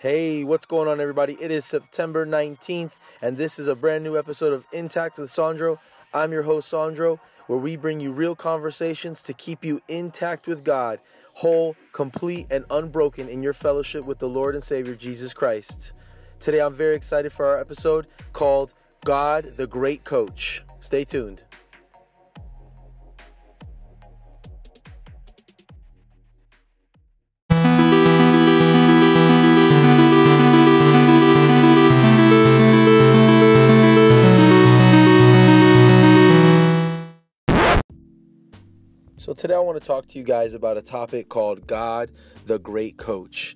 Hey, 0.00 0.44
what's 0.44 0.64
going 0.64 0.86
on, 0.86 1.00
everybody? 1.00 1.36
It 1.40 1.50
is 1.50 1.64
September 1.64 2.24
19th, 2.24 2.92
and 3.20 3.36
this 3.36 3.58
is 3.58 3.66
a 3.66 3.74
brand 3.74 4.04
new 4.04 4.16
episode 4.16 4.52
of 4.52 4.64
Intact 4.72 5.18
with 5.18 5.28
Sandro. 5.28 5.80
I'm 6.14 6.30
your 6.30 6.44
host, 6.44 6.68
Sandro, 6.68 7.18
where 7.48 7.58
we 7.58 7.74
bring 7.74 7.98
you 7.98 8.12
real 8.12 8.36
conversations 8.36 9.24
to 9.24 9.32
keep 9.32 9.64
you 9.64 9.82
intact 9.88 10.46
with 10.46 10.62
God, 10.62 11.00
whole, 11.32 11.74
complete, 11.92 12.46
and 12.48 12.64
unbroken 12.70 13.28
in 13.28 13.42
your 13.42 13.52
fellowship 13.52 14.04
with 14.04 14.20
the 14.20 14.28
Lord 14.28 14.54
and 14.54 14.62
Savior 14.62 14.94
Jesus 14.94 15.34
Christ. 15.34 15.94
Today, 16.38 16.60
I'm 16.60 16.76
very 16.76 16.94
excited 16.94 17.32
for 17.32 17.46
our 17.46 17.58
episode 17.58 18.06
called 18.32 18.74
God 19.04 19.56
the 19.56 19.66
Great 19.66 20.04
Coach. 20.04 20.62
Stay 20.78 21.02
tuned. 21.02 21.42
Today 39.38 39.54
I 39.54 39.60
want 39.60 39.80
to 39.80 39.86
talk 39.86 40.06
to 40.08 40.18
you 40.18 40.24
guys 40.24 40.52
about 40.52 40.76
a 40.78 40.82
topic 40.82 41.28
called 41.28 41.64
God 41.64 42.10
the 42.46 42.58
Great 42.58 42.96
Coach. 42.96 43.54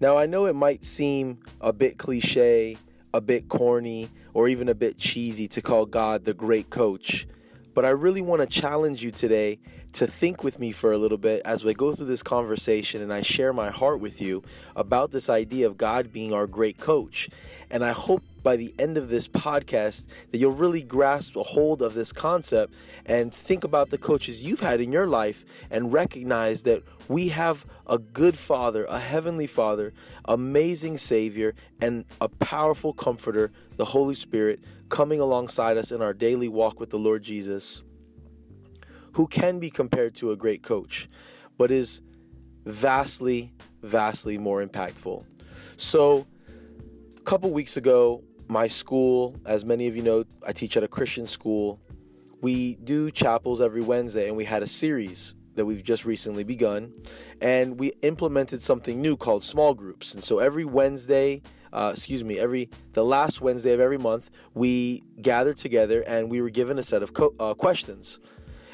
Now, 0.00 0.16
I 0.16 0.26
know 0.26 0.46
it 0.46 0.56
might 0.56 0.84
seem 0.84 1.38
a 1.60 1.72
bit 1.72 1.98
cliche, 1.98 2.76
a 3.14 3.20
bit 3.20 3.48
corny, 3.48 4.10
or 4.34 4.48
even 4.48 4.68
a 4.68 4.74
bit 4.74 4.98
cheesy 4.98 5.46
to 5.46 5.62
call 5.62 5.86
God 5.86 6.24
the 6.24 6.34
Great 6.34 6.68
Coach, 6.68 7.28
but 7.74 7.84
I 7.84 7.90
really 7.90 8.20
want 8.20 8.42
to 8.42 8.46
challenge 8.48 9.04
you 9.04 9.12
today 9.12 9.60
to 9.96 10.06
think 10.06 10.44
with 10.44 10.58
me 10.58 10.72
for 10.72 10.92
a 10.92 10.98
little 10.98 11.16
bit 11.16 11.40
as 11.46 11.64
we 11.64 11.72
go 11.72 11.90
through 11.94 12.04
this 12.04 12.22
conversation 12.22 13.00
and 13.00 13.10
I 13.10 13.22
share 13.22 13.54
my 13.54 13.70
heart 13.70 13.98
with 13.98 14.20
you 14.20 14.42
about 14.76 15.10
this 15.10 15.30
idea 15.30 15.66
of 15.66 15.78
God 15.78 16.12
being 16.12 16.34
our 16.34 16.46
great 16.46 16.76
coach. 16.76 17.30
And 17.70 17.82
I 17.82 17.92
hope 17.92 18.22
by 18.42 18.56
the 18.56 18.74
end 18.78 18.98
of 18.98 19.08
this 19.08 19.26
podcast 19.26 20.04
that 20.30 20.36
you'll 20.36 20.52
really 20.52 20.82
grasp 20.82 21.34
a 21.34 21.42
hold 21.42 21.80
of 21.80 21.94
this 21.94 22.12
concept 22.12 22.74
and 23.06 23.32
think 23.32 23.64
about 23.64 23.88
the 23.88 23.96
coaches 23.96 24.42
you've 24.42 24.60
had 24.60 24.82
in 24.82 24.92
your 24.92 25.06
life 25.06 25.46
and 25.70 25.94
recognize 25.94 26.64
that 26.64 26.82
we 27.08 27.28
have 27.28 27.64
a 27.86 27.98
good 27.98 28.36
father, 28.36 28.84
a 28.90 28.98
heavenly 28.98 29.46
father, 29.46 29.94
amazing 30.26 30.98
savior, 30.98 31.54
and 31.80 32.04
a 32.20 32.28
powerful 32.28 32.92
comforter, 32.92 33.50
the 33.78 33.86
Holy 33.86 34.14
Spirit, 34.14 34.60
coming 34.90 35.20
alongside 35.20 35.78
us 35.78 35.90
in 35.90 36.02
our 36.02 36.12
daily 36.12 36.48
walk 36.48 36.78
with 36.78 36.90
the 36.90 36.98
Lord 36.98 37.22
Jesus, 37.22 37.82
who 39.16 39.26
can 39.26 39.58
be 39.58 39.70
compared 39.70 40.14
to 40.14 40.30
a 40.30 40.36
great 40.36 40.62
coach, 40.62 41.08
but 41.56 41.72
is 41.72 42.02
vastly, 42.66 43.50
vastly 43.82 44.36
more 44.36 44.62
impactful. 44.62 45.24
So, 45.78 46.26
a 47.16 47.20
couple 47.22 47.50
weeks 47.50 47.78
ago, 47.78 48.22
my 48.46 48.68
school, 48.68 49.34
as 49.46 49.64
many 49.64 49.88
of 49.88 49.96
you 49.96 50.02
know, 50.02 50.24
I 50.46 50.52
teach 50.52 50.76
at 50.76 50.82
a 50.82 50.88
Christian 50.88 51.26
school. 51.26 51.80
We 52.42 52.76
do 52.76 53.10
chapels 53.10 53.62
every 53.62 53.80
Wednesday, 53.80 54.28
and 54.28 54.36
we 54.36 54.44
had 54.44 54.62
a 54.62 54.66
series 54.66 55.34
that 55.54 55.64
we've 55.64 55.82
just 55.82 56.04
recently 56.04 56.44
begun. 56.44 56.92
And 57.40 57.80
we 57.80 57.92
implemented 58.02 58.60
something 58.60 59.00
new 59.00 59.16
called 59.16 59.42
small 59.42 59.72
groups. 59.72 60.12
And 60.12 60.22
so 60.22 60.40
every 60.40 60.66
Wednesday, 60.66 61.40
uh, 61.72 61.92
excuse 61.94 62.22
me, 62.22 62.38
every 62.38 62.68
the 62.92 63.02
last 63.02 63.40
Wednesday 63.40 63.72
of 63.72 63.80
every 63.80 63.96
month, 63.96 64.30
we 64.52 65.02
gathered 65.22 65.56
together 65.56 66.02
and 66.02 66.30
we 66.30 66.42
were 66.42 66.50
given 66.50 66.78
a 66.78 66.82
set 66.82 67.02
of 67.02 67.14
co- 67.14 67.34
uh, 67.40 67.54
questions. 67.54 68.20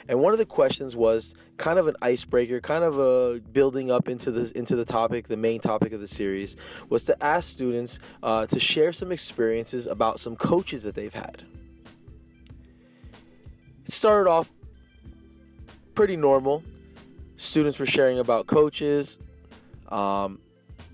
And 0.09 0.21
one 0.21 0.33
of 0.33 0.39
the 0.39 0.47
questions 0.47 0.97
was 0.97 1.35
kind 1.57 1.79
of 1.79 1.87
an 1.87 1.97
icebreaker, 2.03 2.61
kind 2.61 2.85
of 2.85 2.99
a 2.99 3.41
building 3.41 3.91
up 3.91 4.09
into 4.09 4.31
the 4.31 4.57
into 4.57 4.77
the 4.77 4.85
topic, 4.85 5.29
the 5.29 5.37
main 5.37 5.61
topic 5.61 5.93
of 5.93 6.01
the 6.01 6.07
series, 6.07 6.57
was 6.89 7.05
to 7.05 7.23
ask 7.23 7.49
students 7.51 8.01
uh, 8.23 8.47
to 8.47 8.59
share 8.59 8.93
some 8.93 9.13
experiences 9.13 9.87
about 9.87 10.19
some 10.19 10.37
coaches 10.37 10.83
that 10.83 10.95
they've 10.95 11.15
had. 11.15 11.45
It 13.87 13.93
started 13.93 14.29
off 14.29 14.51
pretty 15.95 16.17
normal. 16.17 16.63
Students 17.37 17.79
were 17.79 17.87
sharing 17.87 18.19
about 18.19 18.47
coaches, 18.47 19.19
um, 19.89 20.39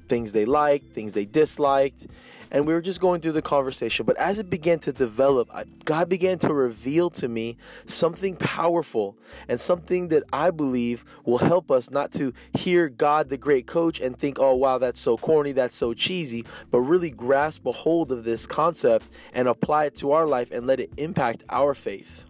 things 0.09 0.33
they 0.33 0.45
liked, 0.45 0.95
things 0.95 1.13
they 1.13 1.27
disliked, 1.27 2.07
and 2.51 2.67
we 2.67 2.73
were 2.73 2.81
just 2.81 3.01
going 3.01 3.21
through 3.21 3.33
the 3.33 3.43
conversation. 3.43 4.07
But 4.07 4.17
as 4.17 4.39
it 4.39 4.51
began 4.51 4.79
to 4.81 4.93
develop, 4.93 5.51
God 5.85 6.09
began 6.09 6.39
to 6.41 6.53
reveal 6.53 7.11
to 7.11 7.29
me 7.29 7.57
something 7.87 8.37
powerful 8.37 9.17
and 9.49 9.61
something 9.61 10.09
that 10.09 10.23
I 10.33 10.51
believe 10.51 11.05
will 11.25 11.39
help 11.39 11.71
us 11.71 11.91
not 11.91 12.13
to 12.13 12.33
hear 12.55 12.89
God, 12.89 13.29
the 13.29 13.37
great 13.37 13.67
coach, 13.67 14.01
and 14.01 14.19
think, 14.19 14.39
oh, 14.39 14.55
wow, 14.55 14.79
that's 14.79 15.01
so 15.01 15.17
corny, 15.17 15.53
that's 15.53 15.77
so 15.77 15.95
cheesy, 15.95 16.45
but 16.71 16.81
really 16.81 17.11
grasp 17.11 17.67
a 17.67 17.73
hold 17.73 18.13
of 18.13 18.25
this 18.25 18.47
concept 18.47 19.07
and 19.33 19.49
apply 19.49 19.87
it 19.87 19.95
to 19.97 20.13
our 20.13 20.27
life 20.27 20.51
and 20.51 20.67
let 20.67 20.81
it 20.81 20.91
impact 20.97 21.45
our 21.49 21.75
faith. 21.75 22.25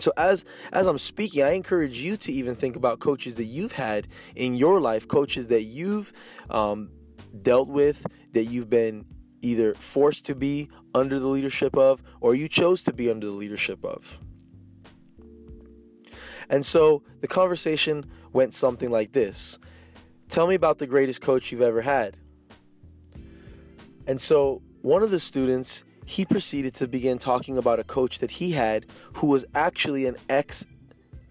So 0.00 0.12
as 0.16 0.44
as 0.72 0.86
I'm 0.86 0.98
speaking, 0.98 1.42
I 1.42 1.50
encourage 1.50 1.98
you 1.98 2.16
to 2.18 2.32
even 2.32 2.54
think 2.54 2.76
about 2.76 3.00
coaches 3.00 3.36
that 3.36 3.44
you've 3.44 3.72
had 3.72 4.08
in 4.34 4.54
your 4.54 4.80
life, 4.80 5.06
coaches 5.06 5.48
that 5.48 5.64
you've 5.64 6.12
um, 6.48 6.90
dealt 7.42 7.68
with, 7.68 8.06
that 8.32 8.44
you've 8.44 8.70
been 8.70 9.04
either 9.42 9.74
forced 9.74 10.26
to 10.26 10.34
be 10.34 10.68
under 10.94 11.18
the 11.18 11.26
leadership 11.26 11.76
of, 11.76 12.02
or 12.20 12.34
you 12.34 12.48
chose 12.48 12.82
to 12.82 12.92
be 12.92 13.10
under 13.10 13.26
the 13.26 13.32
leadership 13.32 13.84
of. 13.84 14.20
And 16.48 16.66
so 16.66 17.02
the 17.20 17.28
conversation 17.28 18.04
went 18.32 18.54
something 18.54 18.90
like 18.90 19.12
this 19.12 19.58
Tell 20.28 20.46
me 20.46 20.54
about 20.54 20.78
the 20.78 20.86
greatest 20.86 21.20
coach 21.20 21.50
you've 21.50 21.62
ever 21.62 21.82
had. 21.82 22.16
And 24.06 24.20
so 24.20 24.62
one 24.82 25.02
of 25.02 25.10
the 25.10 25.20
students, 25.20 25.84
he 26.06 26.24
proceeded 26.24 26.74
to 26.74 26.88
begin 26.88 27.18
talking 27.18 27.56
about 27.58 27.80
a 27.80 27.84
coach 27.84 28.18
that 28.18 28.32
he 28.32 28.52
had 28.52 28.86
who 29.14 29.26
was 29.26 29.44
actually 29.54 30.06
an 30.06 30.16
ex 30.28 30.66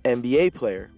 NBA 0.03 0.53
player. 0.53 0.91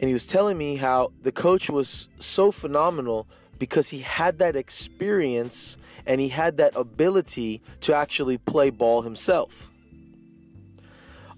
And 0.00 0.08
he 0.08 0.12
was 0.12 0.26
telling 0.26 0.58
me 0.58 0.76
how 0.76 1.12
the 1.22 1.32
coach 1.32 1.70
was 1.70 2.08
so 2.18 2.50
phenomenal 2.50 3.26
because 3.58 3.88
he 3.88 4.00
had 4.00 4.38
that 4.38 4.56
experience 4.56 5.78
and 6.06 6.20
he 6.20 6.28
had 6.28 6.56
that 6.56 6.74
ability 6.76 7.62
to 7.80 7.94
actually 7.94 8.38
play 8.38 8.70
ball 8.70 9.02
himself. 9.02 9.70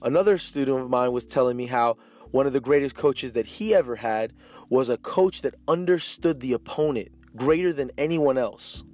Another 0.02 0.38
student 0.38 0.80
of 0.80 0.90
mine 0.90 1.12
was 1.12 1.26
telling 1.26 1.56
me 1.56 1.66
how 1.66 1.96
one 2.30 2.46
of 2.46 2.52
the 2.52 2.60
greatest 2.60 2.94
coaches 2.94 3.32
that 3.32 3.46
he 3.46 3.74
ever 3.74 3.96
had 3.96 4.32
was 4.68 4.88
a 4.88 4.96
coach 4.98 5.42
that 5.42 5.54
understood 5.68 6.40
the 6.40 6.52
opponent 6.52 7.08
greater 7.36 7.72
than 7.72 7.90
anyone 7.96 8.38
else. 8.38 8.84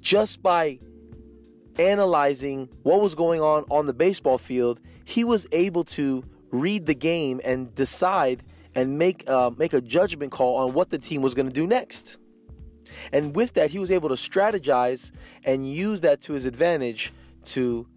Just 0.00 0.42
by 0.42 0.78
analyzing 1.78 2.68
what 2.82 3.00
was 3.00 3.14
going 3.14 3.40
on 3.40 3.64
on 3.70 3.86
the 3.86 3.92
baseball 3.92 4.38
field, 4.38 4.80
he 5.04 5.24
was 5.24 5.46
able 5.52 5.84
to 5.84 6.24
read 6.50 6.86
the 6.86 6.94
game 6.94 7.40
and 7.44 7.74
decide 7.74 8.42
and 8.78 8.96
make 8.96 9.28
uh, 9.28 9.50
make 9.56 9.72
a 9.72 9.80
judgment 9.80 10.30
call 10.30 10.56
on 10.58 10.72
what 10.72 10.90
the 10.90 10.98
team 10.98 11.20
was 11.20 11.34
going 11.34 11.48
to 11.48 11.52
do 11.52 11.66
next. 11.66 12.18
And 13.12 13.34
with 13.34 13.54
that, 13.54 13.70
he 13.70 13.80
was 13.80 13.90
able 13.90 14.08
to 14.08 14.14
strategize 14.14 15.10
and 15.44 15.68
use 15.68 16.00
that 16.02 16.20
to 16.22 16.32
his 16.32 16.46
advantage 16.46 17.12
to 17.46 17.88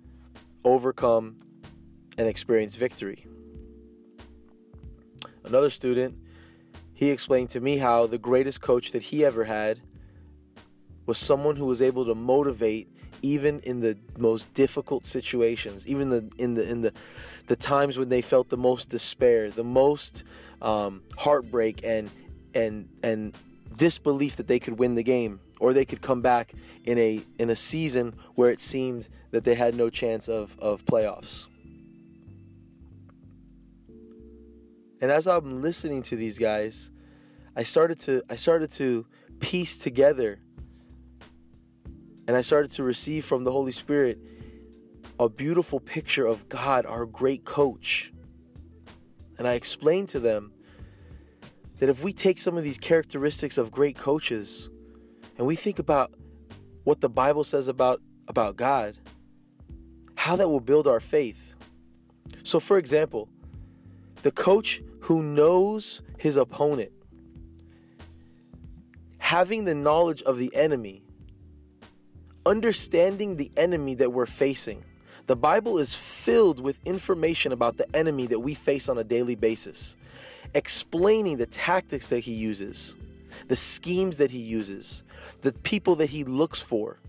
overcome 0.63 1.37
and 2.17 2.27
experience 2.27 2.75
victory. 2.75 3.27
Another 5.43 5.69
student, 5.69 6.17
he 6.93 7.11
explained 7.11 7.51
to 7.51 7.61
me 7.61 7.77
how 7.77 8.07
the 8.07 8.17
greatest 8.17 8.61
coach 8.61 8.91
that 8.91 9.03
he 9.03 9.23
ever 9.23 9.43
had 9.43 9.81
was 11.11 11.17
someone 11.17 11.57
who 11.57 11.65
was 11.65 11.81
able 11.81 12.05
to 12.05 12.15
motivate 12.15 12.87
even 13.21 13.59
in 13.71 13.81
the 13.81 13.97
most 14.17 14.53
difficult 14.53 15.05
situations, 15.05 15.85
even 15.85 16.09
the 16.09 16.31
in 16.37 16.53
the 16.53 16.63
in 16.69 16.79
the 16.83 16.93
the 17.47 17.57
times 17.57 17.97
when 17.97 18.07
they 18.07 18.21
felt 18.21 18.47
the 18.47 18.55
most 18.55 18.87
despair, 18.87 19.51
the 19.51 19.65
most 19.65 20.23
um, 20.61 21.03
heartbreak, 21.17 21.83
and 21.83 22.09
and 22.55 22.87
and 23.03 23.35
disbelief 23.75 24.37
that 24.37 24.47
they 24.47 24.57
could 24.57 24.79
win 24.79 24.95
the 24.95 25.03
game 25.03 25.41
or 25.59 25.73
they 25.73 25.83
could 25.83 26.01
come 26.01 26.21
back 26.21 26.53
in 26.85 26.97
a 26.97 27.21
in 27.37 27.49
a 27.49 27.57
season 27.57 28.15
where 28.35 28.49
it 28.49 28.61
seemed 28.61 29.09
that 29.31 29.43
they 29.43 29.55
had 29.55 29.75
no 29.75 29.89
chance 29.89 30.29
of 30.29 30.57
of 30.59 30.85
playoffs. 30.85 31.47
And 35.01 35.11
as 35.11 35.27
I'm 35.27 35.61
listening 35.61 36.03
to 36.03 36.15
these 36.15 36.39
guys, 36.39 36.89
I 37.53 37.63
started 37.63 37.99
to 38.01 38.23
I 38.29 38.37
started 38.37 38.71
to 38.83 39.05
piece 39.41 39.77
together 39.77 40.39
and 42.31 42.37
I 42.37 42.41
started 42.43 42.71
to 42.71 42.83
receive 42.83 43.25
from 43.25 43.43
the 43.43 43.51
Holy 43.51 43.73
Spirit 43.73 44.17
a 45.19 45.27
beautiful 45.27 45.81
picture 45.81 46.25
of 46.25 46.47
God, 46.47 46.85
our 46.85 47.05
great 47.05 47.43
coach. 47.43 48.13
And 49.37 49.45
I 49.45 49.55
explained 49.55 50.07
to 50.09 50.19
them 50.21 50.53
that 51.79 51.89
if 51.89 52.05
we 52.05 52.13
take 52.13 52.39
some 52.39 52.55
of 52.55 52.63
these 52.63 52.77
characteristics 52.77 53.57
of 53.57 53.69
great 53.69 53.97
coaches 53.97 54.69
and 55.37 55.45
we 55.45 55.57
think 55.57 55.77
about 55.77 56.13
what 56.85 57.01
the 57.01 57.09
Bible 57.09 57.43
says 57.43 57.67
about, 57.67 58.01
about 58.29 58.55
God, 58.55 58.97
how 60.15 60.37
that 60.37 60.47
will 60.47 60.61
build 60.61 60.87
our 60.87 61.01
faith. 61.01 61.55
So, 62.43 62.61
for 62.61 62.77
example, 62.77 63.27
the 64.21 64.31
coach 64.31 64.81
who 65.01 65.21
knows 65.21 66.01
his 66.17 66.37
opponent 66.37 66.93
having 69.17 69.65
the 69.65 69.75
knowledge 69.75 70.21
of 70.21 70.37
the 70.37 70.55
enemy, 70.55 71.03
understanding 72.45 73.35
the 73.37 73.51
enemy 73.57 73.95
that 73.95 74.11
we're 74.11 74.25
facing. 74.25 74.83
The 75.27 75.35
Bible 75.35 75.77
is 75.77 75.95
filled 75.95 76.59
with 76.59 76.79
information 76.85 77.51
about 77.51 77.77
the 77.77 77.95
enemy 77.95 78.27
that 78.27 78.39
we 78.39 78.53
face 78.53 78.89
on 78.89 78.97
a 78.97 79.03
daily 79.03 79.35
basis, 79.35 79.95
explaining 80.53 81.37
the 81.37 81.45
tactics 81.45 82.09
that 82.09 82.19
he 82.19 82.33
uses, 82.33 82.95
the 83.47 83.55
schemes 83.55 84.17
that 84.17 84.31
he 84.31 84.39
uses, 84.39 85.03
the 85.41 85.53
people 85.53 85.95
that 85.97 86.09
he 86.09 86.23
looks 86.23 86.61
for, 86.61 86.99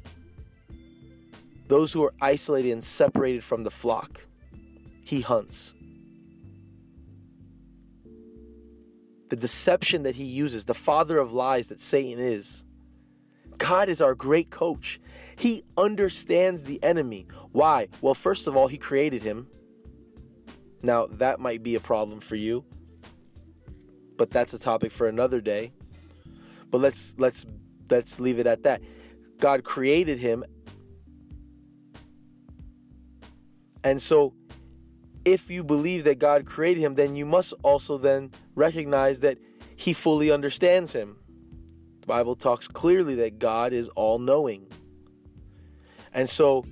those 1.68 1.92
who 1.92 2.04
are 2.04 2.12
isolated 2.20 2.70
and 2.70 2.84
separated 2.84 3.42
from 3.42 3.64
the 3.64 3.70
flock. 3.70 4.26
He 5.04 5.22
hunts. 5.22 5.74
The 9.30 9.36
deception 9.36 10.02
that 10.02 10.16
he 10.16 10.24
uses, 10.24 10.66
the 10.66 10.74
father 10.74 11.18
of 11.18 11.32
lies 11.32 11.68
that 11.68 11.80
Satan 11.80 12.22
is. 12.22 12.64
God 13.62 13.88
is 13.88 14.00
our 14.00 14.14
great 14.14 14.50
coach. 14.50 15.00
He 15.36 15.62
understands 15.76 16.64
the 16.64 16.82
enemy. 16.82 17.28
Why? 17.52 17.88
Well, 18.00 18.14
first 18.14 18.48
of 18.48 18.56
all, 18.56 18.66
he 18.66 18.76
created 18.76 19.22
him. 19.22 19.46
Now, 20.82 21.06
that 21.06 21.38
might 21.38 21.62
be 21.62 21.76
a 21.76 21.80
problem 21.80 22.18
for 22.18 22.34
you, 22.34 22.64
but 24.16 24.30
that's 24.30 24.52
a 24.52 24.58
topic 24.58 24.90
for 24.90 25.06
another 25.06 25.40
day. 25.40 25.72
But 26.70 26.80
let's 26.80 27.14
let's 27.18 27.46
let's 27.88 28.18
leave 28.18 28.40
it 28.40 28.48
at 28.48 28.64
that. 28.64 28.82
God 29.38 29.62
created 29.62 30.18
him. 30.18 30.44
And 33.84 34.02
so 34.02 34.34
if 35.24 35.50
you 35.50 35.62
believe 35.62 36.02
that 36.04 36.18
God 36.18 36.46
created 36.46 36.80
him, 36.80 36.96
then 36.96 37.14
you 37.14 37.26
must 37.26 37.54
also 37.62 37.96
then 37.96 38.32
recognize 38.56 39.20
that 39.20 39.38
he 39.76 39.92
fully 39.92 40.32
understands 40.32 40.92
him. 40.92 41.16
The 42.02 42.06
Bible 42.06 42.34
talks 42.34 42.68
clearly 42.68 43.14
that 43.16 43.38
God 43.38 43.72
is 43.72 43.88
all 43.90 44.18
knowing. 44.18 44.66
And 46.12 46.28
so 46.28 46.66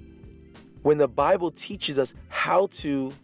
when 0.83 0.99
the 0.99 1.09
Bible 1.09 1.51
teaches 1.53 1.99
us 1.99 2.15
how 2.29 2.67
to 2.67 3.15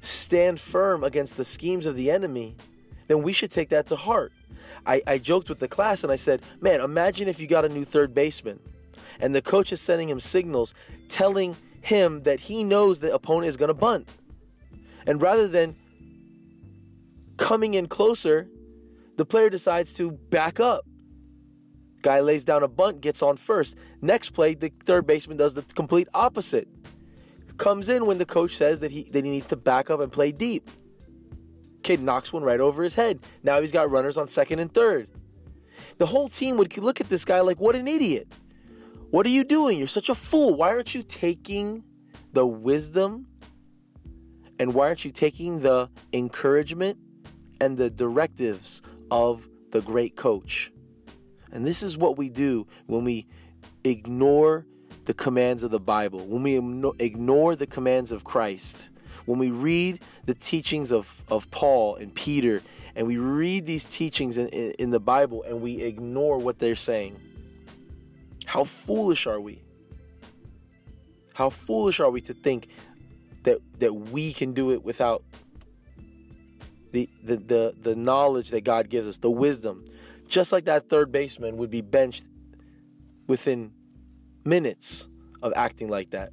stand 0.00 0.58
firm 0.58 1.04
against 1.04 1.36
the 1.36 1.44
schemes 1.44 1.84
of 1.84 1.96
the 1.96 2.10
enemy, 2.10 2.56
then 3.08 3.22
we 3.22 3.32
should 3.32 3.50
take 3.50 3.68
that 3.68 3.86
to 3.88 3.96
heart. 3.96 4.32
I, 4.86 5.02
I 5.06 5.18
joked 5.18 5.48
with 5.50 5.58
the 5.58 5.68
class 5.68 6.02
and 6.02 6.10
I 6.10 6.16
said, 6.16 6.40
Man, 6.60 6.80
imagine 6.80 7.28
if 7.28 7.40
you 7.40 7.46
got 7.46 7.64
a 7.64 7.68
new 7.68 7.84
third 7.84 8.14
baseman 8.14 8.58
and 9.20 9.34
the 9.34 9.42
coach 9.42 9.72
is 9.72 9.80
sending 9.80 10.08
him 10.08 10.18
signals 10.18 10.72
telling 11.08 11.56
him 11.82 12.22
that 12.22 12.40
he 12.40 12.64
knows 12.64 13.00
the 13.00 13.12
opponent 13.12 13.48
is 13.48 13.56
going 13.56 13.68
to 13.68 13.74
bunt. 13.74 14.08
And 15.06 15.20
rather 15.20 15.46
than 15.46 15.76
coming 17.36 17.74
in 17.74 17.86
closer, 17.86 18.48
the 19.16 19.24
player 19.24 19.50
decides 19.50 19.92
to 19.94 20.12
back 20.12 20.60
up. 20.60 20.84
Guy 22.02 22.20
lays 22.20 22.44
down 22.44 22.62
a 22.62 22.68
bunt, 22.68 23.00
gets 23.00 23.22
on 23.22 23.36
first. 23.36 23.76
Next 24.00 24.30
play, 24.30 24.54
the 24.54 24.70
third 24.84 25.06
baseman 25.06 25.36
does 25.36 25.54
the 25.54 25.62
complete 25.62 26.08
opposite. 26.14 26.68
Comes 27.56 27.88
in 27.88 28.06
when 28.06 28.18
the 28.18 28.26
coach 28.26 28.54
says 28.54 28.80
that 28.80 28.92
he 28.92 29.04
that 29.12 29.24
he 29.24 29.30
needs 29.30 29.46
to 29.46 29.56
back 29.56 29.88
up 29.88 30.00
and 30.00 30.12
play 30.12 30.30
deep. 30.30 30.70
Kid 31.82 32.02
knocks 32.02 32.32
one 32.32 32.42
right 32.42 32.60
over 32.60 32.82
his 32.82 32.94
head. 32.94 33.20
Now 33.42 33.60
he's 33.60 33.72
got 33.72 33.90
runners 33.90 34.18
on 34.18 34.28
second 34.28 34.58
and 34.58 34.72
third. 34.72 35.08
The 35.98 36.06
whole 36.06 36.28
team 36.28 36.58
would 36.58 36.76
look 36.76 37.00
at 37.00 37.08
this 37.08 37.24
guy 37.24 37.40
like, 37.40 37.60
what 37.60 37.74
an 37.74 37.88
idiot. 37.88 38.28
What 39.10 39.24
are 39.24 39.30
you 39.30 39.44
doing? 39.44 39.78
You're 39.78 39.88
such 39.88 40.08
a 40.08 40.14
fool. 40.14 40.54
Why 40.54 40.70
aren't 40.70 40.94
you 40.94 41.02
taking 41.02 41.82
the 42.32 42.46
wisdom 42.46 43.26
and 44.58 44.74
why 44.74 44.88
aren't 44.88 45.04
you 45.04 45.10
taking 45.10 45.60
the 45.60 45.88
encouragement 46.12 46.98
and 47.60 47.78
the 47.78 47.88
directives 47.88 48.82
of 49.10 49.48
the 49.70 49.80
great 49.80 50.16
coach? 50.16 50.72
And 51.52 51.66
this 51.66 51.82
is 51.82 51.96
what 51.96 52.16
we 52.16 52.28
do 52.28 52.66
when 52.86 53.04
we 53.04 53.26
ignore 53.84 54.66
the 55.04 55.14
commands 55.14 55.62
of 55.62 55.70
the 55.70 55.80
Bible, 55.80 56.26
when 56.26 56.42
we 56.42 56.56
ignore 56.98 57.56
the 57.56 57.66
commands 57.66 58.12
of 58.12 58.24
Christ, 58.24 58.90
when 59.24 59.38
we 59.38 59.50
read 59.50 60.00
the 60.24 60.34
teachings 60.34 60.92
of, 60.92 61.22
of 61.28 61.50
Paul 61.50 61.96
and 61.96 62.14
Peter, 62.14 62.62
and 62.94 63.06
we 63.06 63.18
read 63.18 63.66
these 63.66 63.84
teachings 63.84 64.36
in, 64.38 64.48
in, 64.48 64.72
in 64.72 64.90
the 64.90 65.00
Bible 65.00 65.44
and 65.44 65.60
we 65.60 65.82
ignore 65.82 66.38
what 66.38 66.58
they're 66.58 66.74
saying. 66.74 67.20
How 68.46 68.64
foolish 68.64 69.26
are 69.26 69.40
we? 69.40 69.62
How 71.34 71.50
foolish 71.50 72.00
are 72.00 72.10
we 72.10 72.22
to 72.22 72.34
think 72.34 72.68
that 73.42 73.58
that 73.78 73.92
we 73.92 74.32
can 74.32 74.54
do 74.54 74.72
it 74.72 74.82
without 74.82 75.22
the 76.96 77.10
the 77.22 77.36
the, 77.36 77.74
the 77.82 77.94
knowledge 77.96 78.50
that 78.50 78.64
God 78.64 78.88
gives 78.88 79.06
us, 79.06 79.18
the 79.18 79.30
wisdom. 79.30 79.84
Just 80.28 80.50
like 80.50 80.64
that 80.64 80.88
third 80.88 81.12
baseman 81.12 81.58
would 81.58 81.70
be 81.70 81.82
benched 81.82 82.24
within 83.26 83.72
minutes 84.44 85.08
of 85.42 85.52
acting 85.54 85.88
like 85.88 86.10
that. 86.10 86.32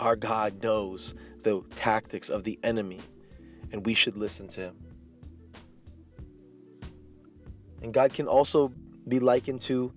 Our 0.00 0.16
God 0.16 0.62
knows 0.62 1.14
the 1.44 1.62
tactics 1.76 2.28
of 2.28 2.42
the 2.42 2.58
enemy, 2.62 3.00
and 3.70 3.86
we 3.86 3.94
should 3.94 4.16
listen 4.16 4.48
to 4.48 4.60
him. 4.60 4.76
And 7.82 7.94
God 7.94 8.12
can 8.12 8.26
also 8.26 8.72
be 9.06 9.20
likened 9.20 9.60
to 9.62 9.92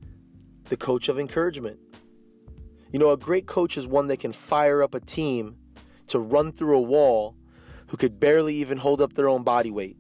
the 0.70 0.78
coach 0.78 1.10
of 1.10 1.20
encouragement. 1.20 1.80
You 2.92 3.00
know, 3.00 3.12
a 3.12 3.18
great 3.18 3.48
coach 3.48 3.78
is 3.78 3.88
one 3.88 4.08
that 4.08 4.20
can 4.20 4.32
fire 4.32 4.84
up 4.84 4.94
a 4.94 5.00
team 5.00 5.58
to 6.08 6.20
run 6.20 6.52
through 6.52 6.78
a 6.78 6.82
wall 6.82 7.36
who 7.88 7.98
could 7.98 8.20
barely 8.20 8.56
even 8.56 8.78
hold 8.78 9.02
up 9.02 9.14
their 9.14 9.30
own 9.30 9.44
body 9.44 9.72
weight. 9.72 9.98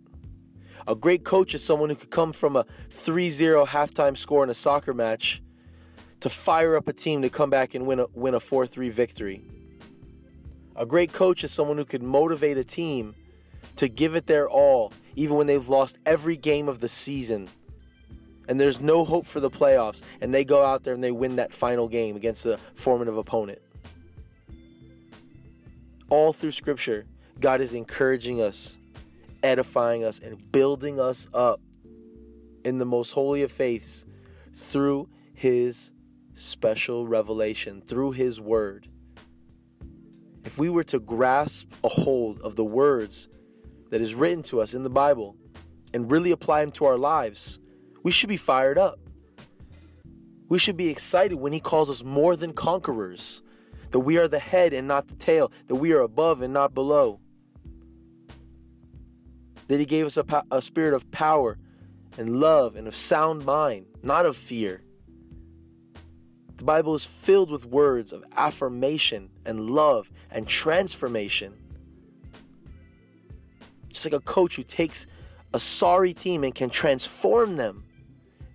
A 0.87 0.95
great 0.95 1.23
coach 1.23 1.55
is 1.55 1.63
someone 1.63 1.89
who 1.89 1.95
could 1.95 2.11
come 2.11 2.31
from 2.31 2.55
a 2.55 2.65
3 2.89 3.29
0 3.29 3.65
halftime 3.65 4.15
score 4.15 4.43
in 4.43 4.49
a 4.49 4.53
soccer 4.53 4.93
match 4.93 5.41
to 6.19 6.29
fire 6.29 6.75
up 6.75 6.87
a 6.87 6.93
team 6.93 7.21
to 7.21 7.29
come 7.29 7.49
back 7.49 7.73
and 7.73 7.85
win 7.85 7.99
a, 7.99 8.05
win 8.13 8.33
a 8.33 8.39
4 8.39 8.67
3 8.67 8.89
victory. 8.89 9.41
A 10.75 10.85
great 10.85 11.13
coach 11.13 11.43
is 11.43 11.51
someone 11.51 11.77
who 11.77 11.85
could 11.85 12.03
motivate 12.03 12.57
a 12.57 12.63
team 12.63 13.15
to 13.77 13.87
give 13.87 14.15
it 14.15 14.27
their 14.27 14.49
all, 14.49 14.93
even 15.15 15.37
when 15.37 15.47
they've 15.47 15.67
lost 15.67 15.97
every 16.05 16.37
game 16.37 16.67
of 16.67 16.79
the 16.79 16.87
season 16.87 17.49
and 18.47 18.59
there's 18.59 18.79
no 18.79 19.03
hope 19.03 19.25
for 19.25 19.39
the 19.39 19.49
playoffs, 19.49 20.01
and 20.21 20.33
they 20.33 20.43
go 20.43 20.63
out 20.63 20.83
there 20.83 20.93
and 20.93 21.03
they 21.03 21.11
win 21.11 21.37
that 21.37 21.53
final 21.53 21.87
game 21.87 22.15
against 22.15 22.45
a 22.45 22.59
formative 22.75 23.17
opponent. 23.17 23.59
All 26.09 26.33
through 26.33 26.51
Scripture, 26.51 27.05
God 27.39 27.61
is 27.61 27.73
encouraging 27.73 28.41
us, 28.41 28.77
edifying 29.43 30.03
us, 30.03 30.19
and 30.19 30.51
building 30.51 30.99
us 30.99 31.27
up 31.33 31.59
in 32.63 32.77
the 32.77 32.85
most 32.85 33.11
holy 33.11 33.43
of 33.43 33.51
faiths 33.51 34.05
through 34.53 35.09
His 35.33 35.91
special 36.33 37.05
revelation, 37.07 37.81
through 37.81 38.11
His 38.11 38.39
Word. 38.39 38.87
If 40.45 40.57
we 40.57 40.69
were 40.69 40.83
to 40.85 40.99
grasp 40.99 41.71
a 41.83 41.89
hold 41.89 42.39
of 42.41 42.55
the 42.55 42.63
words 42.63 43.27
that 43.89 44.01
is 44.01 44.15
written 44.15 44.43
to 44.43 44.61
us 44.61 44.73
in 44.73 44.83
the 44.83 44.89
Bible 44.89 45.35
and 45.93 46.09
really 46.11 46.31
apply 46.31 46.61
them 46.61 46.71
to 46.73 46.85
our 46.85 46.97
lives, 46.97 47.59
we 48.03 48.11
should 48.11 48.29
be 48.29 48.37
fired 48.37 48.77
up. 48.77 48.99
We 50.47 50.59
should 50.59 50.77
be 50.77 50.89
excited 50.89 51.35
when 51.35 51.51
He 51.53 51.59
calls 51.59 51.89
us 51.89 52.03
more 52.03 52.35
than 52.35 52.53
conquerors, 52.53 53.41
that 53.91 53.99
we 53.99 54.17
are 54.17 54.27
the 54.27 54.39
head 54.39 54.73
and 54.73 54.87
not 54.87 55.07
the 55.07 55.15
tail, 55.15 55.51
that 55.67 55.75
we 55.75 55.91
are 55.91 56.01
above 56.01 56.41
and 56.41 56.53
not 56.53 56.73
below, 56.73 57.19
that 59.67 59.79
He 59.79 59.85
gave 59.85 60.05
us 60.05 60.17
a, 60.17 60.43
a 60.51 60.61
spirit 60.61 60.93
of 60.93 61.09
power 61.11 61.57
and 62.17 62.39
love 62.39 62.75
and 62.75 62.87
of 62.87 62.95
sound 62.95 63.45
mind, 63.45 63.85
not 64.03 64.25
of 64.25 64.37
fear. 64.37 64.81
The 66.57 66.63
Bible 66.63 66.95
is 66.95 67.05
filled 67.05 67.51
with 67.51 67.65
words 67.65 68.13
of 68.13 68.23
affirmation 68.37 69.29
and 69.45 69.69
love 69.69 70.09
and 70.31 70.47
transformation. 70.47 71.53
Just 73.89 74.05
like 74.05 74.13
a 74.13 74.19
coach 74.21 74.55
who 74.55 74.63
takes 74.63 75.05
a 75.53 75.59
sorry 75.59 76.13
team 76.13 76.43
and 76.43 76.55
can 76.55 76.69
transform 76.69 77.57
them 77.57 77.83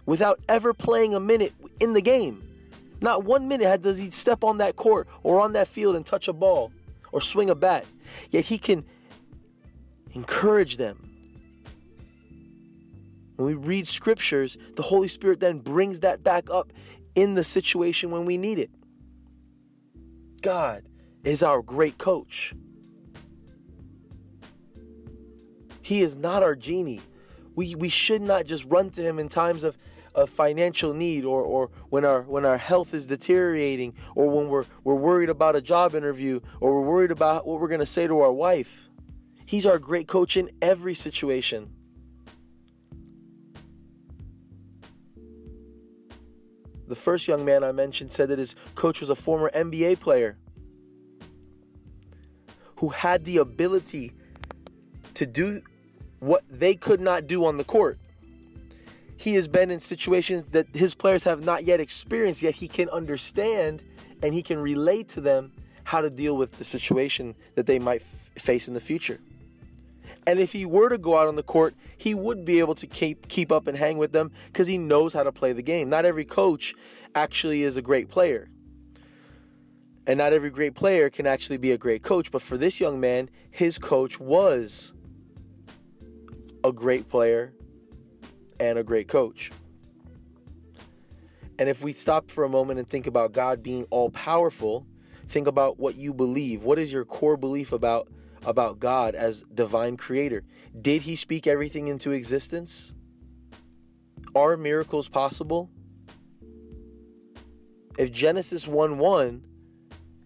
without 0.07 0.40
ever 0.49 0.73
playing 0.75 1.14
a 1.14 1.21
minute 1.21 1.52
in 1.79 1.93
the 1.93 2.00
game. 2.00 2.43
Not 3.00 3.25
one 3.25 3.49
minute 3.49 3.83
does 3.83 3.99
he 3.99 4.11
step 4.11 4.45
on 4.45 4.59
that 4.59 4.76
court 4.76 5.09
or 5.23 5.40
on 5.40 5.52
that 5.55 5.69
field 5.69 5.97
and 5.97 6.05
touch 6.05 6.29
a 6.29 6.33
ball 6.33 6.73
or 7.12 7.21
swing 7.21 7.49
a 7.50 7.55
bat. 7.55 7.85
Yet 8.31 8.45
he 8.45 8.59
can 8.59 8.85
encourage 10.12 10.76
them. 10.76 11.09
When 13.37 13.47
we 13.47 13.55
read 13.55 13.87
scriptures, 13.87 14.59
the 14.76 14.83
Holy 14.83 15.09
Spirit 15.09 15.40
then 15.40 15.61
brings 15.61 16.00
that 16.00 16.23
back 16.23 16.50
up 16.50 16.73
in 17.14 17.35
the 17.35 17.45
situation 17.45 18.11
when 18.11 18.25
we 18.25 18.37
need 18.37 18.59
it. 18.59 18.71
God 20.43 20.85
is 21.25 21.43
our 21.43 21.62
great 21.62 21.99
coach. 21.99 22.55
He 25.83 26.02
is 26.02 26.17
not 26.17 26.43
our 26.43 26.55
genie. 26.55 27.00
We, 27.55 27.75
we 27.75 27.88
should 27.88 28.23
not 28.23 28.45
just 28.45 28.64
run 28.67 28.90
to 28.90 29.02
him 29.02 29.19
in 29.19 29.29
times 29.29 29.64
of 29.64 29.76
a 30.14 30.26
financial 30.26 30.93
need 30.93 31.25
or, 31.25 31.43
or 31.43 31.71
when 31.88 32.05
our 32.05 32.23
when 32.23 32.45
our 32.45 32.59
health 32.59 32.95
is 32.95 33.07
deteriorating 33.07 33.95
or 34.17 34.29
when 34.29 34.49
we're 34.49 34.64
we're 34.83 34.95
worried 34.95 35.31
about 35.31 35.55
a 35.57 35.61
job 35.61 35.95
interview 35.95 36.40
or 36.61 36.75
we're 36.75 36.88
worried 36.88 37.11
about 37.11 37.47
what 37.47 37.61
we're 37.61 37.69
going 37.69 37.81
to 37.81 37.87
say 37.87 38.07
to 38.07 38.21
our 38.21 38.33
wife. 38.33 38.89
He's 39.50 39.66
our 39.66 39.80
great 39.80 40.07
coach 40.07 40.37
in 40.37 40.49
every 40.62 40.95
situation. 40.95 41.75
The 46.87 46.95
first 46.95 47.26
young 47.26 47.45
man 47.45 47.64
I 47.64 47.73
mentioned 47.73 48.12
said 48.12 48.28
that 48.28 48.38
his 48.38 48.54
coach 48.76 49.00
was 49.00 49.11
a 49.11 49.16
former 49.16 49.50
NBA 49.52 49.99
player 49.99 50.38
who 52.76 52.90
had 52.90 53.25
the 53.25 53.38
ability 53.38 54.12
to 55.14 55.26
do 55.26 55.62
what 56.21 56.45
they 56.49 56.76
could 56.76 57.00
not 57.00 57.26
do 57.26 57.45
on 57.45 57.57
the 57.57 57.64
court. 57.64 57.99
He 59.16 59.35
has 59.35 59.49
been 59.49 59.73
in 59.73 59.80
situations 59.80 60.50
that 60.50 60.69
his 60.76 60.95
players 60.95 61.25
have 61.25 61.45
not 61.45 61.64
yet 61.64 61.80
experienced, 61.80 62.40
yet 62.40 62.54
he 62.54 62.69
can 62.69 62.88
understand 62.90 63.83
and 64.23 64.33
he 64.33 64.45
can 64.45 64.61
relate 64.61 65.09
to 65.09 65.21
them 65.21 65.50
how 65.83 66.02
to 66.02 66.09
deal 66.09 66.37
with 66.37 66.52
the 66.52 66.64
situation 66.64 67.35
that 67.57 67.66
they 67.66 67.80
might 67.80 68.02
f- 68.02 68.30
face 68.40 68.69
in 68.69 68.75
the 68.75 68.80
future. 68.80 69.19
And 70.31 70.39
if 70.39 70.53
he 70.53 70.65
were 70.65 70.89
to 70.89 70.97
go 70.97 71.19
out 71.19 71.27
on 71.27 71.35
the 71.35 71.43
court, 71.43 71.75
he 71.99 72.15
would 72.15 72.45
be 72.45 72.61
able 72.61 72.77
to 72.77 72.87
keep 72.87 73.27
keep 73.27 73.51
up 73.51 73.67
and 73.67 73.77
hang 73.77 73.99
with 73.99 74.13
them 74.13 74.31
because 74.47 74.69
he 74.69 74.79
knows 74.79 75.13
how 75.13 75.25
to 75.25 75.33
play 75.33 75.53
the 75.53 75.61
game. 75.61 75.89
Not 75.89 76.05
every 76.05 76.25
coach 76.25 76.73
actually 77.17 77.65
is 77.65 77.77
a 77.77 77.83
great 77.83 78.09
player. 78.09 78.49
And 80.07 80.19
not 80.19 80.33
every 80.33 80.51
great 80.51 80.77
player 80.77 81.11
can 81.11 81.27
actually 81.27 81.57
be 81.57 81.73
a 81.73 81.77
great 81.77 82.05
coach, 82.05 82.31
but 82.31 82.43
for 82.43 82.57
this 82.57 82.79
young 82.79 83.01
man, 83.01 83.29
his 83.51 83.77
coach 83.77 84.21
was 84.21 84.95
a 86.63 86.71
great 86.71 87.09
player 87.09 87.53
and 88.61 88.79
a 88.79 88.85
great 88.85 89.09
coach. 89.09 89.51
And 91.59 91.69
if 91.69 91.83
we 91.83 91.93
stop 91.93 92.31
for 92.31 92.45
a 92.45 92.49
moment 92.49 92.79
and 92.79 92.89
think 92.89 93.09
about 93.09 93.33
God 93.33 93.65
being 93.65 93.85
all 93.91 94.11
powerful, 94.11 94.87
think 95.27 95.49
about 95.49 95.81
what 95.81 95.97
you 95.97 96.15
believe. 96.15 96.63
What 96.63 96.79
is 96.79 96.93
your 96.93 97.05
core 97.05 97.37
belief 97.37 97.73
about 97.73 98.07
about 98.44 98.78
God 98.78 99.14
as 99.14 99.44
divine 99.52 99.97
creator? 99.97 100.42
Did 100.80 101.02
he 101.02 101.16
speak 101.16 101.47
everything 101.47 101.88
into 101.88 102.12
existence? 102.12 102.94
Are 104.35 104.56
miracles 104.56 105.09
possible? 105.09 105.70
If 107.99 108.12
Genesis 108.12 108.66
1 108.66 108.99
1 108.99 109.44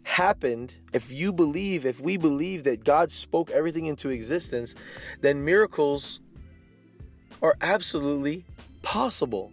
happened, 0.04 0.78
if 0.92 1.10
you 1.10 1.32
believe, 1.32 1.84
if 1.84 2.00
we 2.00 2.16
believe 2.16 2.64
that 2.64 2.84
God 2.84 3.10
spoke 3.10 3.50
everything 3.50 3.86
into 3.86 4.10
existence, 4.10 4.74
then 5.20 5.44
miracles 5.44 6.20
are 7.42 7.56
absolutely 7.60 8.44
possible. 8.82 9.52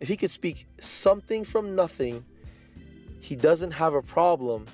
If 0.00 0.08
he 0.08 0.16
could 0.16 0.30
speak 0.30 0.66
something 0.80 1.44
from 1.44 1.74
nothing, 1.74 2.24
he 3.20 3.34
doesn't 3.34 3.72
have 3.72 3.94
a 3.94 4.02
problem 4.02 4.66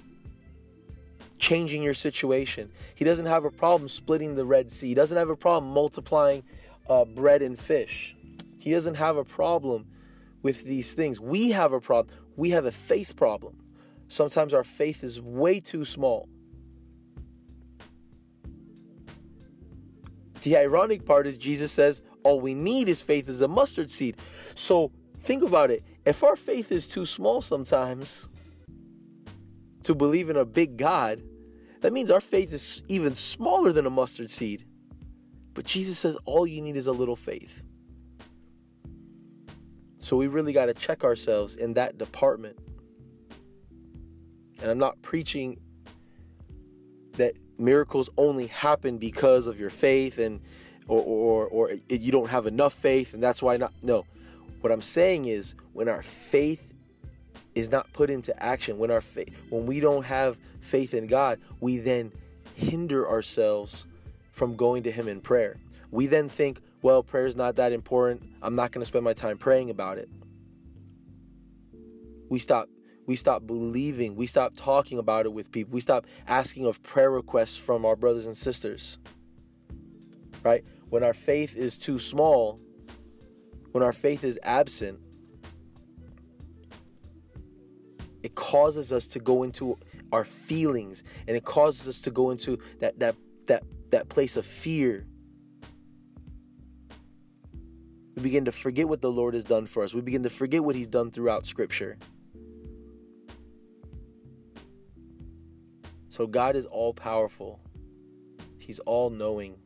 changing 1.42 1.82
your 1.82 1.92
situation. 1.92 2.70
He 2.94 3.04
doesn't 3.04 3.26
have 3.26 3.44
a 3.44 3.50
problem 3.50 3.88
splitting 3.88 4.36
the 4.36 4.44
Red 4.44 4.70
Sea. 4.70 4.86
He 4.86 4.94
doesn't 4.94 5.18
have 5.18 5.28
a 5.28 5.34
problem 5.34 5.74
multiplying 5.74 6.44
uh, 6.88 7.04
bread 7.04 7.42
and 7.42 7.58
fish. 7.58 8.14
He 8.60 8.70
doesn't 8.70 8.94
have 8.94 9.16
a 9.16 9.24
problem 9.24 9.86
with 10.40 10.62
these 10.62 10.94
things. 10.94 11.18
We 11.18 11.50
have 11.50 11.72
a 11.72 11.80
problem. 11.80 12.16
We 12.36 12.50
have 12.50 12.64
a 12.64 12.70
faith 12.70 13.16
problem. 13.16 13.56
Sometimes 14.06 14.54
our 14.54 14.62
faith 14.62 15.02
is 15.02 15.20
way 15.20 15.58
too 15.58 15.84
small. 15.84 16.28
The 20.42 20.56
ironic 20.56 21.04
part 21.04 21.26
is 21.26 21.38
Jesus 21.38 21.72
says 21.72 22.02
all 22.22 22.40
we 22.40 22.54
need 22.54 22.88
is 22.88 23.02
faith 23.02 23.28
as 23.28 23.40
a 23.40 23.48
mustard 23.48 23.90
seed. 23.90 24.16
So 24.54 24.92
think 25.22 25.42
about 25.42 25.72
it. 25.72 25.82
If 26.04 26.22
our 26.22 26.36
faith 26.36 26.70
is 26.70 26.86
too 26.86 27.04
small 27.04 27.42
sometimes 27.42 28.28
to 29.82 29.94
believe 29.96 30.30
in 30.30 30.36
a 30.36 30.44
big 30.44 30.76
God, 30.76 31.20
that 31.82 31.92
means 31.92 32.10
our 32.10 32.20
faith 32.20 32.52
is 32.52 32.82
even 32.88 33.14
smaller 33.14 33.72
than 33.72 33.86
a 33.86 33.90
mustard 33.90 34.30
seed. 34.30 34.64
But 35.52 35.66
Jesus 35.66 35.98
says 35.98 36.16
all 36.24 36.46
you 36.46 36.62
need 36.62 36.76
is 36.76 36.86
a 36.86 36.92
little 36.92 37.16
faith. 37.16 37.62
So 39.98 40.16
we 40.16 40.28
really 40.28 40.52
got 40.52 40.66
to 40.66 40.74
check 40.74 41.04
ourselves 41.04 41.56
in 41.56 41.74
that 41.74 41.98
department. 41.98 42.58
And 44.60 44.70
I'm 44.70 44.78
not 44.78 45.00
preaching 45.02 45.58
that 47.12 47.34
miracles 47.58 48.08
only 48.16 48.46
happen 48.46 48.98
because 48.98 49.46
of 49.46 49.58
your 49.58 49.70
faith 49.70 50.18
and 50.18 50.40
or 50.88 51.02
or 51.02 51.46
or 51.48 51.72
you 51.88 52.10
don't 52.10 52.30
have 52.30 52.46
enough 52.46 52.72
faith 52.72 53.14
and 53.14 53.22
that's 53.22 53.42
why 53.42 53.56
not 53.56 53.72
no 53.82 54.04
what 54.62 54.72
i'm 54.72 54.82
saying 54.82 55.26
is 55.26 55.54
when 55.72 55.88
our 55.88 56.02
faith 56.02 56.71
is 57.54 57.70
not 57.70 57.92
put 57.92 58.10
into 58.10 58.40
action 58.42 58.78
when 58.78 58.90
our 58.90 59.00
faith 59.00 59.30
when 59.50 59.66
we 59.66 59.80
don't 59.80 60.04
have 60.04 60.36
faith 60.60 60.94
in 60.94 61.06
god 61.06 61.38
we 61.60 61.78
then 61.78 62.12
hinder 62.54 63.08
ourselves 63.08 63.86
from 64.30 64.56
going 64.56 64.82
to 64.82 64.90
him 64.90 65.08
in 65.08 65.20
prayer 65.20 65.58
we 65.90 66.06
then 66.06 66.28
think 66.28 66.60
well 66.82 67.02
prayer 67.02 67.26
is 67.26 67.36
not 67.36 67.56
that 67.56 67.72
important 67.72 68.22
i'm 68.42 68.54
not 68.54 68.72
going 68.72 68.80
to 68.80 68.86
spend 68.86 69.04
my 69.04 69.12
time 69.12 69.36
praying 69.36 69.70
about 69.70 69.98
it 69.98 70.08
we 72.28 72.38
stop 72.38 72.68
we 73.06 73.16
stop 73.16 73.46
believing. 73.46 74.16
We 74.16 74.26
stop 74.26 74.52
talking 74.54 74.98
about 74.98 75.26
it 75.26 75.32
with 75.32 75.50
people. 75.50 75.74
We 75.74 75.80
stop 75.80 76.06
asking 76.26 76.66
of 76.66 76.82
prayer 76.82 77.10
requests 77.10 77.56
from 77.56 77.84
our 77.84 77.96
brothers 77.96 78.26
and 78.26 78.36
sisters. 78.36 78.98
Right? 80.42 80.64
When 80.88 81.02
our 81.02 81.14
faith 81.14 81.56
is 81.56 81.78
too 81.78 81.98
small, 81.98 82.60
when 83.72 83.82
our 83.82 83.92
faith 83.92 84.24
is 84.24 84.38
absent, 84.42 85.00
it 88.22 88.34
causes 88.34 88.92
us 88.92 89.06
to 89.08 89.18
go 89.18 89.42
into 89.42 89.78
our 90.12 90.24
feelings 90.24 91.02
and 91.26 91.36
it 91.36 91.44
causes 91.44 91.88
us 91.88 92.00
to 92.02 92.10
go 92.10 92.30
into 92.30 92.58
that 92.80 92.98
that 92.98 93.16
that 93.46 93.64
that 93.90 94.08
place 94.08 94.36
of 94.36 94.46
fear. 94.46 95.06
We 98.16 98.22
begin 98.22 98.44
to 98.44 98.52
forget 98.52 98.88
what 98.88 99.00
the 99.00 99.10
Lord 99.10 99.34
has 99.34 99.44
done 99.44 99.66
for 99.66 99.82
us. 99.82 99.94
We 99.94 100.02
begin 100.02 100.22
to 100.22 100.30
forget 100.30 100.62
what 100.62 100.74
he's 100.74 100.86
done 100.86 101.10
throughout 101.10 101.46
scripture. 101.46 101.96
So 106.10 106.26
God 106.26 106.56
is 106.56 106.66
all 106.66 106.92
powerful. 106.92 107.58
He's 108.58 108.78
all 108.80 109.08
knowing. 109.08 109.56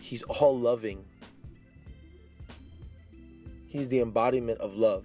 He's 0.00 0.22
all 0.22 0.58
loving. 0.58 1.04
He's 3.66 3.88
the 3.88 4.00
embodiment 4.00 4.58
of 4.60 4.76
love. 4.76 5.04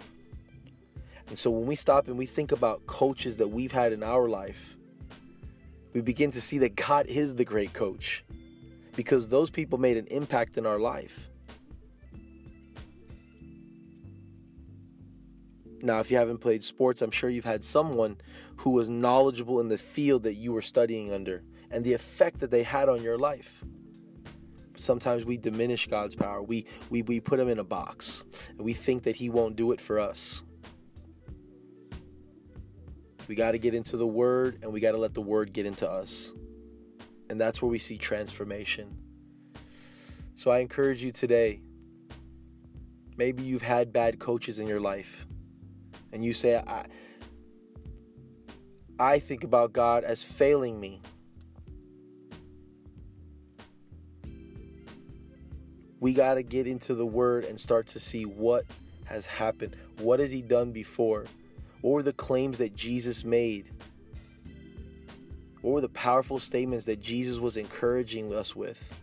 And 1.30 1.38
so 1.38 1.52
when 1.52 1.68
we 1.68 1.76
stop 1.76 2.08
and 2.08 2.18
we 2.18 2.26
think 2.26 2.52
about 2.52 2.86
coaches 2.88 3.38
that 3.38 3.48
we've 3.48 3.72
had 3.72 3.94
in 3.94 4.04
our 4.04 4.28
life, 4.28 4.78
we 5.94 6.02
begin 6.02 6.32
to 6.32 6.42
see 6.42 6.58
that 6.60 6.76
God 6.76 7.06
is 7.06 7.36
the 7.36 7.46
great 7.46 7.74
coach 7.74 8.24
because 8.96 9.30
those 9.30 9.50
people 9.50 9.78
made 9.78 9.98
an 9.98 10.08
impact 10.08 10.58
in 10.58 10.66
our 10.66 10.80
life. 10.80 11.30
Now, 15.82 16.00
if 16.00 16.12
you 16.12 16.18
haven't 16.18 16.40
played 16.40 16.64
sports, 16.64 17.02
I'm 17.02 17.12
sure 17.12 17.30
you've 17.30 17.46
had 17.46 17.64
someone 17.64 18.18
who 18.58 18.72
was 18.72 18.90
knowledgeable 18.90 19.60
in 19.62 19.70
the 19.70 19.78
field 19.78 20.24
that 20.24 20.34
you 20.34 20.52
were 20.52 20.62
studying 20.62 21.14
under 21.14 21.44
and 21.72 21.86
the 21.86 21.94
effect 21.94 22.40
that 22.40 22.52
they 22.52 22.64
had 22.64 22.90
on 22.90 23.02
your 23.02 23.18
life. 23.18 23.64
Sometimes 24.76 25.26
we 25.26 25.38
diminish 25.38 25.88
God's 25.88 26.16
power. 26.16 26.42
We, 26.42 26.66
we, 26.90 27.02
we 27.04 27.20
put 27.20 27.40
him 27.40 27.48
in 27.48 27.60
a 27.60 27.64
box 27.64 28.26
and 28.50 28.62
we 28.62 28.74
think 28.74 29.04
that 29.04 29.16
he 29.16 29.30
won't 29.30 29.56
do 29.56 29.72
it 29.72 29.80
for 29.80 30.00
us. 30.00 30.44
We 33.30 33.36
got 33.36 33.52
to 33.52 33.60
get 33.60 33.76
into 33.76 33.96
the 33.96 34.08
word 34.08 34.58
and 34.64 34.74
we 34.74 34.80
got 34.80 34.94
to 34.94 34.98
let 34.98 35.14
the 35.14 35.22
word 35.22 35.54
get 35.54 35.68
into 35.68 35.88
us. 35.88 36.34
And 37.30 37.40
that's 37.40 37.62
where 37.62 37.70
we 37.70 37.78
see 37.78 37.96
transformation. 37.96 38.98
So 40.34 40.50
I 40.50 40.60
encourage 40.60 41.04
you 41.04 41.12
today. 41.12 41.62
Maybe 43.18 43.44
you've 43.44 43.62
had 43.62 43.94
bad 43.94 44.18
coaches 44.18 44.58
in 44.58 44.66
your 44.66 44.80
life 44.80 45.28
and 46.12 46.26
you 46.26 46.34
say, 46.34 46.56
I, 46.56 46.88
I 48.98 49.20
think 49.20 49.44
about 49.44 49.74
God 49.74 50.04
as 50.04 50.24
failing 50.24 50.80
me. 50.80 51.00
We 56.00 56.16
got 56.16 56.34
to 56.34 56.42
get 56.42 56.66
into 56.66 56.96
the 56.96 57.06
Word 57.06 57.44
and 57.44 57.60
start 57.60 57.86
to 57.88 58.00
see 58.00 58.26
what 58.26 58.66
has 59.06 59.28
happened. 59.28 59.76
What 60.00 60.20
has 60.20 60.32
He 60.32 60.42
done 60.42 60.72
before? 60.72 61.26
Were 61.82 62.04
the 62.04 62.14
claims 62.14 62.58
that 62.58 62.76
Jesus 62.76 63.24
made? 63.24 63.72
or 65.62 65.82
the 65.82 65.90
powerful 65.90 66.40
statements 66.40 66.86
that 66.86 67.00
Jesus 67.00 67.40
was 67.40 67.58
encouraging 67.58 68.34
us 68.34 68.56
with? 68.56 68.94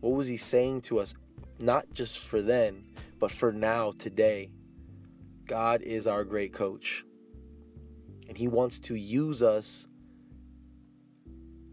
What 0.00 0.12
was 0.12 0.28
He 0.28 0.36
saying 0.36 0.82
to 0.82 1.00
us, 1.00 1.14
not 1.60 1.90
just 1.92 2.18
for 2.18 2.42
then, 2.42 2.84
but 3.18 3.32
for 3.32 3.52
now, 3.52 3.92
today? 3.92 4.50
God 5.46 5.82
is 5.82 6.06
our 6.06 6.24
great 6.24 6.52
coach. 6.52 7.04
And 8.28 8.36
He 8.36 8.48
wants 8.48 8.80
to 8.80 8.94
use 8.94 9.42
us 9.42 9.86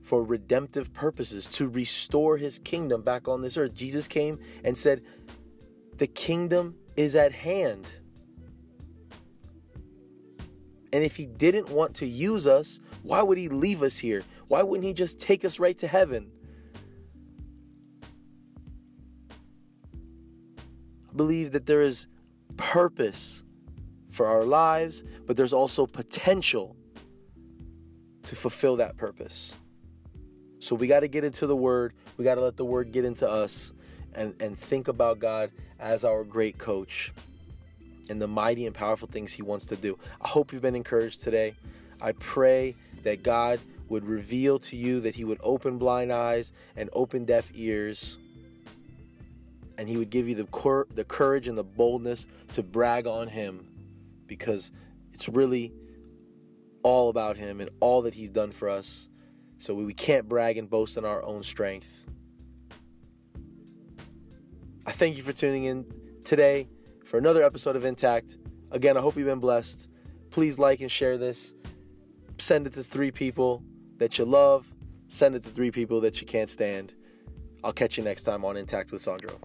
for 0.03 0.23
redemptive 0.23 0.93
purposes 0.93 1.45
to 1.47 1.67
restore 1.67 2.37
His 2.37 2.59
kingdom 2.59 3.01
back 3.01 3.27
on 3.27 3.41
this 3.41 3.57
earth. 3.57 3.73
Jesus 3.73 4.07
came 4.07 4.39
and 4.63 4.77
said, 4.77 5.01
The 5.97 6.07
kingdom 6.07 6.75
is 6.95 7.15
at 7.15 7.31
hand. 7.31 7.85
And 10.93 11.03
if 11.03 11.15
He 11.15 11.25
didn't 11.25 11.69
want 11.69 11.95
to 11.95 12.05
use 12.05 12.47
us, 12.47 12.79
why 13.03 13.21
would 13.21 13.37
He 13.37 13.49
leave 13.49 13.81
us 13.81 13.97
here? 13.97 14.23
Why 14.47 14.61
wouldn't 14.63 14.85
He 14.85 14.93
just 14.93 15.19
take 15.19 15.45
us 15.45 15.59
right 15.59 15.77
to 15.79 15.87
heaven? 15.87 16.31
I 21.09 21.13
believe 21.15 21.51
that 21.51 21.65
there 21.65 21.81
is 21.81 22.07
purpose 22.57 23.43
for 24.09 24.25
our 24.25 24.43
lives, 24.43 25.03
but 25.25 25.37
there's 25.37 25.53
also 25.53 25.85
potential 25.85 26.75
to 28.23 28.35
fulfill 28.35 28.75
that 28.77 28.97
purpose. 28.97 29.55
So 30.59 30.75
we 30.75 30.87
got 30.87 30.99
to 30.99 31.07
get 31.07 31.23
into 31.23 31.47
the 31.47 31.55
word. 31.55 31.93
We 32.17 32.23
got 32.23 32.35
to 32.35 32.41
let 32.41 32.55
the 32.55 32.65
word 32.65 32.91
get 32.91 33.03
into 33.03 33.27
us 33.27 33.73
and, 34.13 34.35
and 34.39 34.57
think 34.57 34.87
about 34.87 35.19
God 35.19 35.51
as 35.79 36.05
our 36.05 36.23
great 36.23 36.57
coach 36.57 37.13
and 38.09 38.21
the 38.21 38.27
mighty 38.27 38.65
and 38.65 38.75
powerful 38.75 39.07
things 39.07 39.33
he 39.33 39.41
wants 39.41 39.65
to 39.67 39.75
do. 39.75 39.97
I 40.21 40.27
hope 40.27 40.51
you've 40.51 40.61
been 40.61 40.75
encouraged 40.75 41.23
today. 41.23 41.55
I 42.01 42.13
pray 42.13 42.75
that 43.03 43.23
God 43.23 43.59
would 43.89 44.05
reveal 44.05 44.57
to 44.57 44.75
you 44.75 45.01
that 45.01 45.15
he 45.15 45.23
would 45.23 45.39
open 45.43 45.77
blind 45.77 46.11
eyes 46.11 46.53
and 46.75 46.89
open 46.93 47.25
deaf 47.25 47.51
ears 47.53 48.17
and 49.77 49.89
he 49.89 49.97
would 49.97 50.09
give 50.09 50.27
you 50.27 50.35
the 50.35 50.45
cor- 50.45 50.87
the 50.93 51.03
courage 51.03 51.47
and 51.47 51.57
the 51.57 51.63
boldness 51.63 52.27
to 52.53 52.63
brag 52.63 53.07
on 53.07 53.27
him 53.27 53.67
because 54.27 54.71
it's 55.11 55.27
really 55.27 55.73
all 56.83 57.09
about 57.09 57.35
him 57.35 57.59
and 57.59 57.69
all 57.79 58.03
that 58.03 58.13
he's 58.13 58.29
done 58.29 58.51
for 58.51 58.69
us. 58.69 59.09
So 59.57 59.73
we 59.73 59.83
we 59.83 59.93
can't 59.93 60.29
brag 60.29 60.57
and 60.57 60.69
boast 60.69 60.97
in 60.97 61.05
our 61.05 61.23
own 61.23 61.43
strength. 61.43 62.05
I 64.85 64.91
thank 64.91 65.17
you 65.17 65.23
for 65.23 65.33
tuning 65.33 65.65
in 65.65 65.85
today 66.23 66.67
for 67.11 67.17
another 67.17 67.43
episode 67.43 67.75
of 67.75 67.83
Intact. 67.83 68.37
Again, 68.71 68.95
I 68.95 69.01
hope 69.01 69.17
you've 69.17 69.25
been 69.25 69.41
blessed. 69.41 69.89
Please 70.29 70.57
like 70.57 70.79
and 70.79 70.89
share 70.89 71.17
this. 71.17 71.53
Send 72.37 72.65
it 72.65 72.71
to 72.71 72.83
three 72.83 73.11
people 73.11 73.61
that 73.97 74.17
you 74.17 74.23
love. 74.23 74.73
Send 75.09 75.35
it 75.35 75.43
to 75.43 75.49
three 75.49 75.71
people 75.71 75.99
that 75.99 76.21
you 76.21 76.25
can't 76.25 76.49
stand. 76.49 76.93
I'll 77.65 77.73
catch 77.73 77.97
you 77.97 78.03
next 78.05 78.23
time 78.23 78.45
on 78.45 78.55
Intact 78.55 78.93
with 78.93 79.01
Sandro. 79.01 79.37